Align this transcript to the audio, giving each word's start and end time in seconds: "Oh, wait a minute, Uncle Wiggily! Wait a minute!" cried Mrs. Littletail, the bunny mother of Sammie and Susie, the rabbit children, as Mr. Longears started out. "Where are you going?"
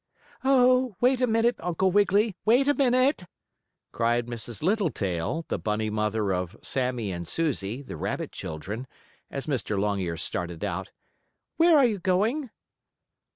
"Oh, 0.43 0.95
wait 0.99 1.21
a 1.21 1.27
minute, 1.27 1.57
Uncle 1.59 1.91
Wiggily! 1.91 2.35
Wait 2.43 2.67
a 2.67 2.73
minute!" 2.73 3.27
cried 3.91 4.25
Mrs. 4.25 4.63
Littletail, 4.63 5.45
the 5.47 5.59
bunny 5.59 5.91
mother 5.91 6.33
of 6.33 6.57
Sammie 6.63 7.11
and 7.11 7.27
Susie, 7.27 7.83
the 7.83 7.95
rabbit 7.97 8.31
children, 8.31 8.87
as 9.29 9.45
Mr. 9.45 9.79
Longears 9.79 10.23
started 10.23 10.63
out. 10.63 10.89
"Where 11.57 11.77
are 11.77 11.85
you 11.85 11.99
going?" 11.99 12.49